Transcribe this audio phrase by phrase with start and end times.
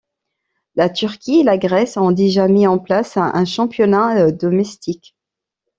[0.73, 5.15] La Turquie et la Grèce ont déjà mis en place un championnat domestique.